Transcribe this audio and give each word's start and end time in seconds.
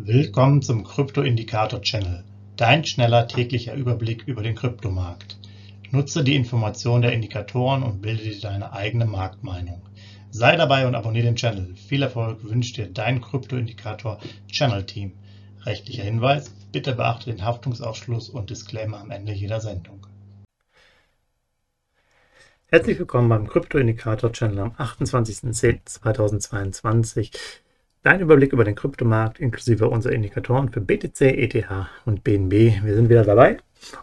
Willkommen 0.00 0.62
zum 0.62 0.84
Krypto-Indikator-Channel, 0.84 2.22
dein 2.56 2.84
schneller 2.84 3.26
täglicher 3.26 3.74
Überblick 3.74 4.28
über 4.28 4.44
den 4.44 4.54
Kryptomarkt. 4.54 5.36
Nutze 5.90 6.22
die 6.22 6.36
Informationen 6.36 7.02
der 7.02 7.12
Indikatoren 7.12 7.82
und 7.82 8.00
bilde 8.00 8.22
dir 8.22 8.40
deine 8.40 8.72
eigene 8.72 9.06
Marktmeinung. 9.06 9.82
Sei 10.30 10.54
dabei 10.54 10.86
und 10.86 10.94
abonniere 10.94 11.26
den 11.26 11.34
Channel. 11.34 11.74
Viel 11.74 12.02
Erfolg 12.02 12.44
wünscht 12.44 12.76
dir 12.76 12.86
dein 12.86 13.20
Krypto-Indikator-Channel-Team. 13.20 15.14
Rechtlicher 15.66 16.04
Hinweis, 16.04 16.54
bitte 16.70 16.94
beachte 16.94 17.32
den 17.32 17.44
Haftungsausschluss 17.44 18.28
und 18.28 18.50
Disclaimer 18.50 19.00
am 19.00 19.10
Ende 19.10 19.32
jeder 19.32 19.60
Sendung. 19.60 20.06
Herzlich 22.68 23.00
willkommen 23.00 23.28
beim 23.28 23.48
Krypto-Indikator-Channel 23.48 24.60
am 24.60 24.70
28.10.2022. 24.76 27.32
Dein 28.04 28.20
Überblick 28.20 28.52
über 28.52 28.64
den 28.64 28.76
Kryptomarkt 28.76 29.40
inklusive 29.40 29.88
unserer 29.88 30.12
Indikatoren 30.12 30.68
für 30.68 30.80
BTC, 30.80 31.20
ETH 31.20 31.66
und 32.04 32.22
BNB. 32.22 32.84
Wir 32.84 32.94
sind 32.94 33.08
wieder 33.08 33.24
dabei 33.24 33.58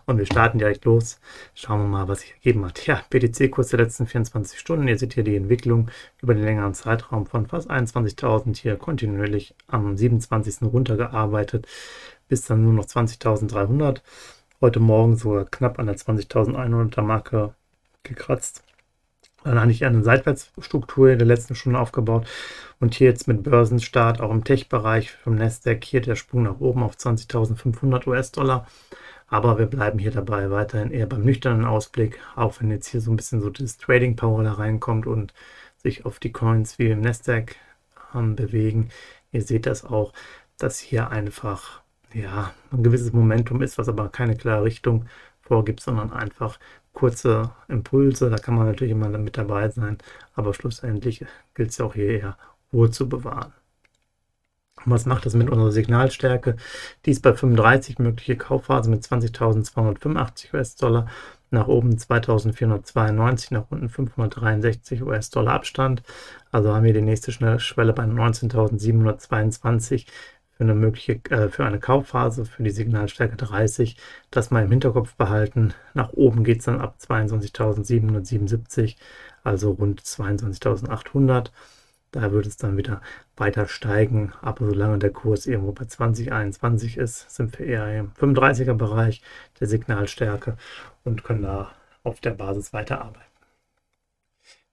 und 0.06 0.18
wir 0.18 0.26
starten 0.26 0.58
direkt 0.58 0.84
los. 0.84 1.20
Schauen 1.54 1.80
wir 1.80 1.88
mal, 1.88 2.08
was 2.10 2.22
sich 2.22 2.34
ergeben 2.34 2.66
hat. 2.66 2.86
Ja, 2.86 3.02
BTC-Kurs 3.10 3.70
der 3.70 3.80
letzten 3.80 4.06
24 4.06 4.60
Stunden. 4.60 4.88
Ihr 4.90 4.98
seht 4.98 5.14
hier 5.14 5.24
die 5.24 5.38
Entwicklung 5.38 5.90
über 6.22 6.34
den 6.34 6.44
längeren 6.44 6.74
Zeitraum 6.74 7.26
von 7.26 7.48
fast 7.48 7.72
21.000 7.72 8.58
hier 8.58 8.76
kontinuierlich 8.76 9.56
am 9.68 9.96
27. 9.96 10.64
runtergearbeitet 10.64 11.66
bis 12.28 12.46
dann 12.46 12.64
nur 12.64 12.74
noch 12.74 12.86
20.300. 12.86 14.02
Heute 14.60 14.80
Morgen 14.82 15.16
sogar 15.16 15.46
knapp 15.46 15.80
an 15.80 15.88
der 15.88 15.96
20.100er 15.96 17.02
Marke 17.02 17.54
gekratzt. 18.04 18.65
Dann 19.46 19.60
hatte 19.62 19.72
ich 19.72 19.86
eine 19.86 20.04
Seitwärtsstruktur 20.04 21.12
in 21.12 21.20
der 21.20 21.28
letzten 21.28 21.54
Stunde 21.54 21.80
aufgebaut 21.80 22.28
und 22.80 22.96
hier 22.96 23.08
jetzt 23.08 23.28
mit 23.28 23.44
Börsenstart 23.44 24.20
auch 24.20 24.32
im 24.32 24.44
Tech-Bereich 24.44 25.12
vom 25.12 25.36
Nasdaq 25.36 25.84
hier 25.84 26.02
der 26.02 26.16
Sprung 26.16 26.44
nach 26.44 26.60
oben 26.60 26.82
auf 26.82 26.96
20.500 26.96 28.08
US-Dollar. 28.08 28.68
Aber 29.28 29.60
wir 29.60 29.68
bleiben 29.68 30.00
hier 30.00 30.12
dabei 30.12 30.50
weiterhin 30.50 30.92
eher 30.92 31.06
beim 31.06 31.22
nüchternen 31.22 31.66
Ausblick, 31.66 32.20
auch 32.36 32.60
wenn 32.60 32.72
jetzt 32.72 32.88
hier 32.88 33.02
so 33.02 33.12
ein 33.12 33.18
bisschen 33.18 33.40
so 33.40 33.52
das 33.52 33.78
Trading 33.78 34.16
Power 34.16 34.44
da 34.44 34.54
reinkommt 34.54 35.06
und 35.06 35.34
sich 35.78 36.06
auf 36.06 36.20
die 36.20 36.32
Coins 36.32 36.80
wie 36.80 36.90
im 36.90 37.02
Nasdaq 37.02 37.56
ähm, 38.16 38.36
bewegen. 38.36 38.90
Ihr 39.32 39.44
seht 39.44 39.68
das 39.68 39.86
auch, 39.86 40.12
dass 40.58 40.80
hier 40.80 41.12
einfach 41.12 41.82
ja 42.14 42.52
ein 42.72 42.82
gewisses 42.82 43.14
Momentum 43.14 43.62
ist, 43.62 43.78
was 43.78 43.90
aber 43.90 44.10
keine 44.10 44.36
klare 44.36 44.64
Richtung 44.64 45.06
vorgibt, 45.42 45.82
sondern 45.82 46.12
einfach 46.14 46.58
kurze 46.96 47.52
Impulse. 47.68 48.32
Da 48.32 48.38
kann 48.38 48.56
man 48.56 48.66
natürlich 48.66 48.94
immer 48.94 49.10
mit 49.10 49.38
dabei 49.38 49.70
sein, 49.70 50.00
aber 50.34 50.56
schlussendlich 50.56 51.24
gilt 51.54 51.70
es 51.70 51.78
ja 51.78 51.86
auch 51.86 51.94
hier 51.94 52.10
eher 52.10 52.38
Ruhe 52.74 52.90
zu 52.90 53.08
bewahren. 53.08 53.54
Und 54.84 54.92
was 54.92 55.06
macht 55.06 55.26
das 55.26 55.36
mit 55.36 55.50
unserer 55.50 55.72
Signalstärke? 55.72 56.58
Die 57.06 57.12
ist 57.12 57.22
bei 57.22 57.34
35 57.34 57.98
mögliche 58.00 58.36
Kaufphase 58.36 58.90
mit 58.90 59.04
20.285 59.04 60.54
US-Dollar, 60.54 61.08
nach 61.50 61.68
oben 61.68 61.98
2492, 61.98 63.52
nach 63.52 63.66
unten 63.70 63.90
563 63.90 65.04
US-Dollar 65.04 65.54
Abstand. 65.54 66.04
Also 66.52 66.74
haben 66.74 66.84
wir 66.84 66.94
die 66.94 67.02
nächste 67.02 67.32
Schwelle 67.32 67.94
bei 67.94 68.04
19.722 68.04 70.08
für 70.58 70.64
eine 70.64 70.74
mögliche, 70.74 71.14
äh, 71.30 71.50
für 71.50 71.66
eine 71.66 71.80
Kaufphase, 71.80 72.46
für 72.46 72.64
die 72.64 72.72
Signalstärke 72.72 73.36
30, 73.36 73.98
das 74.32 74.52
mal 74.52 74.64
im 74.64 74.72
Hinterkopf 74.72 75.16
behalten. 75.16 75.74
Nach 75.94 76.14
oben 76.14 76.44
geht 76.44 76.60
es 76.60 76.66
dann 76.66 76.82
ab 76.82 76.98
22.777, 77.00 78.96
also 79.44 79.72
rund 79.72 80.02
22.800. 80.02 81.52
Da 82.12 82.32
wird 82.32 82.46
es 82.46 82.56
dann 82.56 82.78
wieder 82.78 83.02
weiter 83.36 83.68
steigen. 83.68 84.32
Aber 84.42 84.66
solange 84.66 85.00
der 85.00 85.12
Kurs 85.12 85.46
irgendwo 85.46 85.74
bei 85.74 85.86
2021 85.86 86.98
ist, 86.98 87.30
sind 87.30 87.60
wir 87.60 87.66
eher 87.66 88.00
im 88.00 88.12
35er 88.14 88.74
Bereich 88.74 89.22
der 89.60 89.68
Signalstärke 89.68 90.56
und 91.04 91.26
können 91.26 91.42
da 91.42 91.72
auf 92.04 92.22
der 92.22 92.32
Basis 92.32 92.72
weiterarbeiten. 92.72 93.35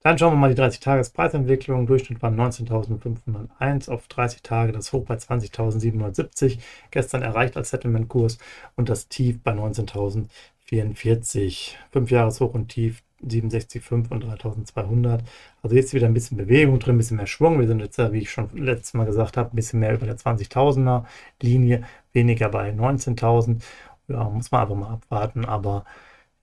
Dann 0.03 0.17
schauen 0.17 0.33
wir 0.33 0.37
mal 0.37 0.53
die 0.53 0.61
30-Tages-Preisentwicklung. 0.61 1.87
Durchschnitt 1.87 2.21
war 2.21 2.29
19.501 2.29 3.89
auf 3.89 4.09
30 4.09 4.41
Tage, 4.41 4.73
das 4.73 4.91
Hoch 4.91 5.05
bei 5.05 5.15
20.770. 5.15 6.59
Gestern 6.91 7.21
erreicht 7.21 7.55
als 7.55 7.69
Settlement-Kurs 7.69 8.37
und 8.75 8.89
das 8.89 9.07
Tief 9.07 9.39
bei 9.41 9.53
19.044. 9.53 11.75
5 11.91 12.11
Jahres 12.11 12.41
Hoch 12.41 12.53
und 12.53 12.67
Tief 12.67 13.01
67,5 13.25 14.11
und 14.11 14.25
3200. 14.25 15.23
Also 15.61 15.73
jetzt 15.73 15.93
wieder 15.93 16.07
ein 16.07 16.13
bisschen 16.13 16.35
Bewegung 16.35 16.79
drin, 16.79 16.95
ein 16.95 16.97
bisschen 16.97 17.15
mehr 17.15 17.27
Schwung. 17.27 17.61
Wir 17.61 17.67
sind 17.67 17.79
jetzt, 17.79 17.97
wie 17.97 18.19
ich 18.19 18.29
schon 18.29 18.49
letztes 18.57 18.95
Mal 18.95 19.05
gesagt 19.05 19.37
habe, 19.37 19.51
ein 19.51 19.55
bisschen 19.55 19.79
mehr 19.79 19.93
über 19.93 20.05
der 20.05 20.17
20.000er 20.17 21.05
Linie, 21.41 21.85
weniger 22.11 22.49
bei 22.49 22.71
19.000. 22.71 23.61
Ja, 24.09 24.25
muss 24.25 24.51
man 24.51 24.63
einfach 24.63 24.75
mal 24.75 24.95
abwarten, 24.95 25.45
aber 25.45 25.85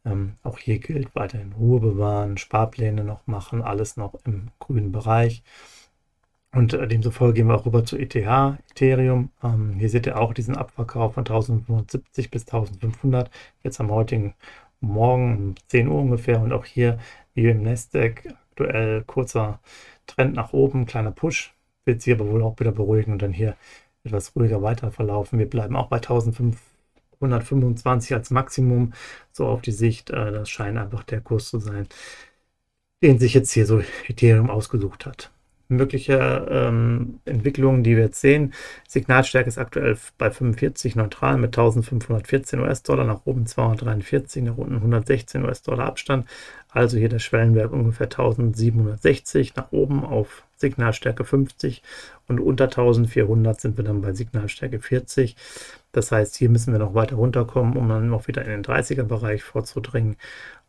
ähm, 0.04 0.34
auch 0.42 0.58
hier 0.58 0.78
gilt 0.78 1.14
weiterhin 1.14 1.52
Ruhe 1.52 1.80
bewahren, 1.80 2.38
Sparpläne 2.38 3.04
noch 3.04 3.26
machen, 3.26 3.62
alles 3.62 3.96
noch 3.96 4.14
im 4.24 4.48
grünen 4.58 4.92
Bereich. 4.92 5.42
Und 6.52 6.72
äh, 6.74 6.88
demzufolge 6.88 7.34
gehen 7.34 7.46
wir 7.48 7.54
auch 7.54 7.66
rüber 7.66 7.84
zu 7.84 7.96
ETH, 7.96 8.14
Ethereum. 8.16 9.30
Ähm, 9.42 9.74
hier 9.78 9.88
seht 9.88 10.06
ihr 10.06 10.18
auch 10.20 10.34
diesen 10.34 10.56
Abverkauf 10.56 11.14
von 11.14 11.22
1570 11.22 12.30
bis 12.30 12.42
1500, 12.46 13.30
jetzt 13.62 13.80
am 13.80 13.90
heutigen 13.90 14.34
Morgen 14.80 15.36
um 15.36 15.54
10 15.68 15.88
Uhr 15.88 16.00
ungefähr. 16.00 16.40
Und 16.40 16.52
auch 16.52 16.64
hier, 16.64 16.98
wie 17.34 17.48
im 17.48 17.62
Nasdaq, 17.62 18.34
aktuell 18.50 19.02
kurzer 19.04 19.60
Trend 20.06 20.34
nach 20.34 20.52
oben, 20.52 20.86
kleiner 20.86 21.12
Push. 21.12 21.54
Wird 21.84 22.02
sich 22.02 22.14
aber 22.14 22.28
wohl 22.28 22.42
auch 22.42 22.58
wieder 22.60 22.72
beruhigen 22.72 23.12
und 23.12 23.22
dann 23.22 23.32
hier 23.32 23.56
etwas 24.04 24.34
ruhiger 24.36 24.62
weiter 24.62 24.90
verlaufen. 24.90 25.38
Wir 25.38 25.48
bleiben 25.48 25.76
auch 25.76 25.88
bei 25.88 25.96
1500. 25.96 26.69
125 27.20 28.14
als 28.14 28.30
Maximum, 28.30 28.92
so 29.32 29.46
auf 29.46 29.62
die 29.62 29.72
Sicht. 29.72 30.10
Äh, 30.10 30.32
das 30.32 30.50
scheint 30.50 30.78
einfach 30.78 31.04
der 31.04 31.20
Kurs 31.20 31.48
zu 31.48 31.58
sein, 31.58 31.86
den 33.02 33.18
sich 33.18 33.34
jetzt 33.34 33.52
hier 33.52 33.66
so 33.66 33.82
Ethereum 34.08 34.50
ausgesucht 34.50 35.06
hat. 35.06 35.30
Mögliche 35.68 36.48
ähm, 36.50 37.20
Entwicklungen, 37.24 37.84
die 37.84 37.96
wir 37.96 38.04
jetzt 38.04 38.20
sehen. 38.20 38.52
Signalstärke 38.88 39.48
ist 39.48 39.58
aktuell 39.58 39.96
bei 40.18 40.30
45 40.30 40.96
neutral 40.96 41.36
mit 41.36 41.56
1514 41.56 42.58
US-Dollar, 42.58 43.04
nach 43.04 43.24
oben 43.24 43.46
243, 43.46 44.42
nach 44.42 44.56
unten 44.56 44.76
116 44.76 45.44
US-Dollar 45.44 45.86
Abstand. 45.86 46.26
Also 46.72 46.98
hier 46.98 47.08
der 47.08 47.18
Schwellenwert 47.18 47.72
ungefähr 47.72 48.06
1760, 48.06 49.56
nach 49.56 49.72
oben 49.72 50.04
auf 50.04 50.44
Signalstärke 50.56 51.24
50 51.24 51.82
und 52.28 52.38
unter 52.38 52.64
1400 52.64 53.60
sind 53.60 53.76
wir 53.76 53.84
dann 53.84 54.02
bei 54.02 54.12
Signalstärke 54.12 54.80
40. 54.80 55.36
Das 55.92 56.12
heißt, 56.12 56.36
hier 56.36 56.48
müssen 56.48 56.72
wir 56.72 56.78
noch 56.78 56.94
weiter 56.94 57.16
runterkommen, 57.16 57.76
um 57.76 57.88
dann 57.88 58.08
noch 58.08 58.28
wieder 58.28 58.44
in 58.44 58.50
den 58.50 58.64
30er-Bereich 58.64 59.42
vorzudringen 59.42 60.16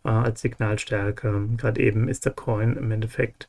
äh, 0.03 0.09
als 0.09 0.41
Signalstärke. 0.41 1.49
Gerade 1.57 1.81
eben 1.81 2.07
ist 2.07 2.25
der 2.25 2.33
Coin 2.33 2.77
im 2.77 2.91
Endeffekt, 2.91 3.47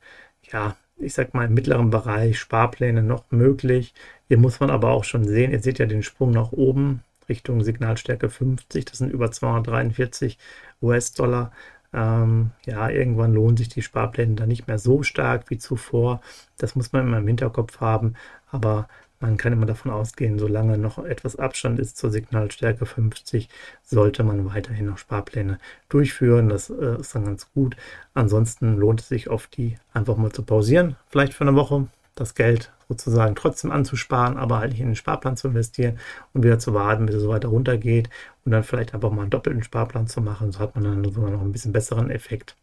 ja, 0.51 0.75
ich 0.97 1.13
sag 1.13 1.33
mal, 1.33 1.45
im 1.45 1.53
mittleren 1.53 1.89
Bereich 1.89 2.39
Sparpläne 2.39 3.01
noch 3.01 3.23
möglich. 3.31 3.93
Hier 4.27 4.37
muss 4.37 4.59
man 4.59 4.69
aber 4.69 4.91
auch 4.91 5.03
schon 5.03 5.25
sehen, 5.25 5.51
ihr 5.51 5.61
seht 5.61 5.79
ja 5.79 5.85
den 5.87 6.03
Sprung 6.03 6.31
nach 6.31 6.51
oben 6.51 7.01
Richtung 7.29 7.63
Signalstärke 7.63 8.29
50, 8.29 8.85
das 8.85 8.97
sind 8.97 9.11
über 9.11 9.31
243 9.31 10.37
US-Dollar. 10.81 11.51
Ähm, 11.93 12.51
ja, 12.65 12.89
irgendwann 12.89 13.33
lohnen 13.33 13.57
sich 13.57 13.69
die 13.69 13.81
Sparpläne 13.81 14.35
dann 14.35 14.49
nicht 14.49 14.67
mehr 14.67 14.79
so 14.79 15.03
stark 15.03 15.49
wie 15.49 15.57
zuvor. 15.57 16.21
Das 16.57 16.75
muss 16.75 16.91
man 16.91 17.07
immer 17.07 17.19
im 17.19 17.27
Hinterkopf 17.27 17.79
haben. 17.79 18.15
Aber 18.51 18.87
man 19.23 19.37
kann 19.37 19.53
immer 19.53 19.65
davon 19.65 19.89
ausgehen, 19.89 20.37
solange 20.37 20.77
noch 20.77 20.97
etwas 20.97 21.37
Abstand 21.37 21.79
ist 21.79 21.95
zur 21.95 22.11
Signalstärke 22.11 22.85
50, 22.85 23.47
sollte 23.81 24.23
man 24.23 24.45
weiterhin 24.53 24.87
noch 24.87 24.97
Sparpläne 24.97 25.59
durchführen. 25.87 26.49
Das 26.49 26.69
äh, 26.69 26.99
ist 26.99 27.15
dann 27.15 27.23
ganz 27.25 27.49
gut. 27.53 27.77
Ansonsten 28.13 28.75
lohnt 28.75 28.99
es 28.99 29.07
sich 29.07 29.29
oft, 29.29 29.55
die 29.55 29.77
einfach 29.93 30.17
mal 30.17 30.33
zu 30.33 30.43
pausieren, 30.43 30.97
vielleicht 31.09 31.33
für 31.33 31.45
eine 31.45 31.55
Woche, 31.55 31.87
das 32.15 32.35
Geld 32.35 32.71
sozusagen 32.87 33.35
trotzdem 33.35 33.71
anzusparen, 33.71 34.37
aber 34.37 34.59
halt 34.59 34.71
nicht 34.71 34.81
in 34.81 34.87
den 34.87 34.95
Sparplan 34.95 35.37
zu 35.37 35.47
investieren 35.47 35.99
und 36.33 36.43
wieder 36.43 36.59
zu 36.59 36.73
warten, 36.73 37.05
bis 37.05 37.15
es 37.15 37.23
so 37.23 37.29
weiter 37.29 37.49
runtergeht 37.49 38.09
und 38.45 38.51
dann 38.51 38.63
vielleicht 38.63 38.93
einfach 38.93 39.11
mal 39.11 39.21
einen 39.23 39.31
doppelten 39.31 39.63
Sparplan 39.63 40.07
zu 40.07 40.21
machen. 40.21 40.51
So 40.51 40.59
hat 40.59 40.75
man 40.75 40.83
dann 40.83 41.03
sogar 41.03 41.31
noch 41.31 41.41
ein 41.41 41.51
bisschen 41.51 41.73
besseren 41.73 42.09
Effekt 42.11 42.55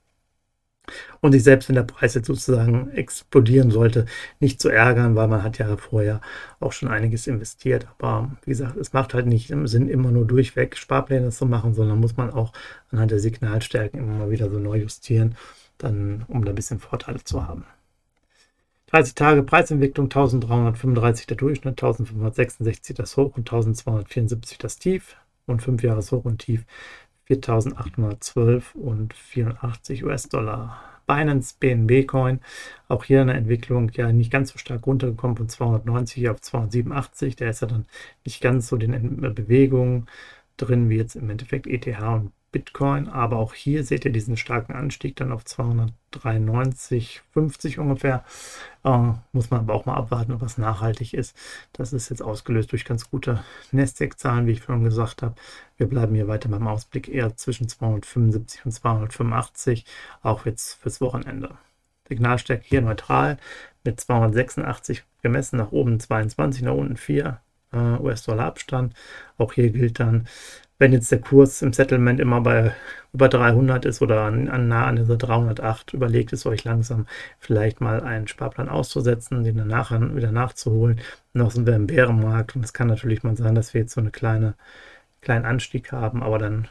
und 1.20 1.32
sich 1.32 1.42
selbst, 1.42 1.68
wenn 1.68 1.76
der 1.76 1.82
Preis 1.82 2.14
jetzt 2.14 2.26
sozusagen 2.26 2.90
explodieren 2.90 3.70
sollte, 3.70 4.06
nicht 4.40 4.60
zu 4.60 4.68
ärgern, 4.68 5.16
weil 5.16 5.28
man 5.28 5.42
hat 5.42 5.58
ja 5.58 5.76
vorher 5.76 6.20
auch 6.60 6.72
schon 6.72 6.88
einiges 6.88 7.26
investiert. 7.26 7.86
Aber 7.98 8.30
wie 8.44 8.50
gesagt, 8.50 8.76
es 8.76 8.92
macht 8.92 9.14
halt 9.14 9.26
nicht 9.26 9.52
Sinn, 9.64 9.88
immer 9.88 10.10
nur 10.10 10.26
durchweg 10.26 10.76
Sparpläne 10.76 11.30
zu 11.30 11.46
machen, 11.46 11.74
sondern 11.74 12.00
muss 12.00 12.16
man 12.16 12.30
auch 12.30 12.52
anhand 12.90 13.10
der 13.10 13.20
Signalstärken 13.20 14.00
immer 14.00 14.14
mal 14.14 14.30
wieder 14.30 14.50
so 14.50 14.58
neu 14.58 14.78
justieren, 14.78 15.36
dann, 15.78 16.24
um 16.28 16.44
da 16.44 16.52
ein 16.52 16.56
bisschen 16.56 16.78
Vorteile 16.80 17.22
zu 17.24 17.46
haben. 17.46 17.64
30 18.90 19.14
Tage 19.14 19.42
Preisentwicklung 19.44 20.06
1335 20.06 21.28
der 21.28 21.36
Durchschnitt, 21.36 21.80
1566 21.80 22.96
das 22.96 23.16
Hoch 23.16 23.36
und 23.36 23.48
1274 23.48 24.58
das 24.58 24.78
Tief 24.78 25.16
und 25.46 25.62
5 25.62 25.82
Jahres 25.84 26.10
Hoch 26.10 26.24
und 26.24 26.38
Tief 26.38 26.64
4.812 27.28 28.74
und 28.74 29.14
84 29.14 30.04
US-Dollar 30.04 30.82
Binance 31.06 31.54
BNB 31.60 32.04
Coin. 32.08 32.40
Auch 32.88 33.04
hier 33.04 33.20
eine 33.20 33.34
Entwicklung 33.34 33.92
ja 33.94 34.10
nicht 34.10 34.32
ganz 34.32 34.50
so 34.50 34.58
stark 34.58 34.84
runtergekommen 34.86 35.36
von 35.36 35.48
290 35.48 36.28
auf 36.28 36.40
287. 36.40 37.36
Der 37.36 37.50
ist 37.50 37.62
ja 37.62 37.68
dann 37.68 37.86
nicht 38.24 38.40
ganz 38.40 38.66
so 38.66 38.76
in 38.76 39.20
Bewegungen 39.20 40.06
drin 40.56 40.90
wie 40.90 40.96
jetzt 40.96 41.14
im 41.14 41.30
Endeffekt 41.30 41.68
ETH 41.68 41.86
und 42.02 42.32
Bitcoin, 42.52 43.08
aber 43.08 43.38
auch 43.38 43.54
hier 43.54 43.84
seht 43.84 44.04
ihr 44.04 44.12
diesen 44.12 44.36
starken 44.36 44.74
Anstieg 44.74 45.16
dann 45.16 45.32
auf 45.32 45.44
293,50 45.44 47.78
ungefähr. 47.78 48.24
Äh, 48.84 49.12
muss 49.32 49.50
man 49.50 49.60
aber 49.60 49.74
auch 49.74 49.86
mal 49.86 49.94
abwarten, 49.94 50.32
ob 50.32 50.40
was 50.40 50.58
nachhaltig 50.58 51.14
ist. 51.14 51.36
Das 51.72 51.92
ist 51.92 52.08
jetzt 52.08 52.22
ausgelöst 52.22 52.72
durch 52.72 52.84
ganz 52.84 53.10
gute 53.10 53.44
Nasdaq-Zahlen, 53.72 54.46
wie 54.46 54.52
ich 54.52 54.64
schon 54.64 54.82
gesagt 54.82 55.22
habe. 55.22 55.34
Wir 55.76 55.88
bleiben 55.88 56.14
hier 56.14 56.28
weiter 56.28 56.48
beim 56.48 56.66
Ausblick 56.66 57.08
eher 57.08 57.36
zwischen 57.36 57.68
275 57.68 58.66
und 58.66 58.72
285, 58.72 59.84
auch 60.22 60.46
jetzt 60.46 60.74
fürs 60.74 61.00
Wochenende. 61.00 61.56
Signalstärke 62.08 62.64
hier 62.66 62.82
neutral 62.82 63.38
mit 63.84 64.00
286 64.00 65.04
gemessen, 65.22 65.56
nach 65.56 65.70
oben 65.70 66.00
22, 66.00 66.62
nach 66.62 66.74
unten 66.74 66.96
4 66.96 67.40
äh, 67.72 68.00
US-Dollar 68.00 68.46
Abstand. 68.46 68.94
Auch 69.38 69.52
hier 69.52 69.70
gilt 69.70 70.00
dann, 70.00 70.26
wenn 70.78 70.92
jetzt 70.92 71.12
der 71.12 71.20
Kurs 71.20 71.62
im 71.62 71.72
Settlement 71.72 72.20
immer 72.20 72.40
bei 72.40 72.74
über 73.12 73.28
300 73.28 73.84
ist 73.84 74.02
oder 74.02 74.22
an, 74.22 74.48
an 74.48 74.68
nah 74.68 74.86
an 74.86 74.96
dieser 74.96 75.16
308, 75.16 75.92
überlegt 75.94 76.32
es 76.32 76.46
euch 76.46 76.64
langsam 76.64 77.06
vielleicht 77.38 77.80
mal 77.80 78.02
einen 78.02 78.28
Sparplan 78.28 78.68
auszusetzen, 78.68 79.44
den 79.44 79.56
dann 79.58 79.68
nachher 79.68 80.14
wieder 80.16 80.32
nachzuholen. 80.32 81.00
Noch 81.34 81.50
sind 81.50 81.66
wir 81.66 81.74
im 81.74 81.86
Bärenmarkt 81.86 82.56
und 82.56 82.64
es 82.64 82.72
kann 82.72 82.88
natürlich 82.88 83.22
mal 83.22 83.36
sein, 83.36 83.54
dass 83.54 83.74
wir 83.74 83.82
jetzt 83.82 83.94
so 83.94 84.00
eine 84.00 84.10
kleine, 84.10 84.54
kleinen 85.20 85.44
Anstieg 85.44 85.92
haben, 85.92 86.22
aber 86.22 86.38
dann 86.38 86.68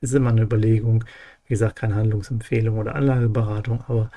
ist 0.00 0.14
immer 0.14 0.30
eine 0.30 0.42
Überlegung, 0.42 1.04
wie 1.46 1.54
gesagt, 1.54 1.76
keine 1.76 1.96
Handlungsempfehlung 1.96 2.78
oder 2.78 2.94
Anlageberatung, 2.94 3.84
aber 3.88 4.10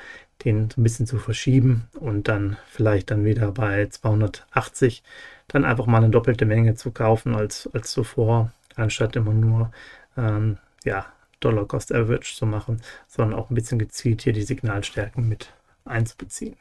den 0.46 0.70
so 0.70 0.80
ein 0.80 0.84
bisschen 0.84 1.08
zu 1.08 1.18
verschieben 1.18 1.88
und 2.00 2.28
dann 2.28 2.58
vielleicht 2.68 3.12
dann 3.12 3.26
wieder 3.26 3.52
bei 3.52 3.88
280 3.88 5.04
dann 5.48 5.66
einfach 5.66 5.86
mal 5.86 5.98
eine 5.98 6.10
doppelte 6.10 6.46
Menge 6.46 6.76
zu 6.76 6.92
kaufen 6.92 7.36
als, 7.36 7.70
als 7.74 7.92
zuvor 7.92 8.52
anstatt 8.76 9.16
immer 9.16 9.34
nur 9.34 9.72
ähm, 10.18 10.58
ja, 10.84 11.06
Dollar 11.40 11.66
Cost 11.66 11.94
Average 11.94 12.36
zu 12.36 12.46
machen, 12.46 12.82
sondern 13.08 13.40
auch 13.40 13.50
ein 13.50 13.56
bisschen 13.56 13.80
gezielt 13.80 14.22
hier 14.22 14.34
die 14.34 14.44
Signalstärken 14.44 15.28
mit 15.28 15.54
einzubeziehen. 15.86 16.58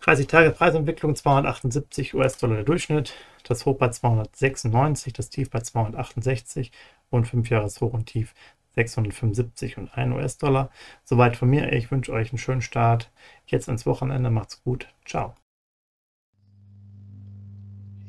30 0.00 0.26
Tage 0.26 0.50
Preisentwicklung 0.50 1.14
278 1.14 2.14
US-Dollar 2.14 2.56
der 2.56 2.64
Durchschnitt, 2.64 3.14
das 3.44 3.64
Hoch 3.66 3.78
bei 3.78 3.88
296, 3.88 5.12
das 5.12 5.30
Tief 5.30 5.50
bei 5.50 5.60
268 5.60 6.72
und 7.10 7.26
5 7.26 7.48
Jahres 7.50 7.80
Hoch 7.80 7.92
und 7.92 8.06
Tief 8.06 8.34
675 8.74 9.78
und 9.78 9.96
1 9.96 10.14
US-Dollar. 10.14 10.70
Soweit 11.04 11.36
von 11.36 11.48
mir. 11.48 11.72
Ich 11.72 11.90
wünsche 11.90 12.12
euch 12.12 12.30
einen 12.30 12.38
schönen 12.38 12.62
Start. 12.62 13.10
Jetzt 13.46 13.68
ins 13.68 13.86
Wochenende. 13.86 14.30
Macht's 14.30 14.62
gut. 14.64 14.88
Ciao. 15.04 15.34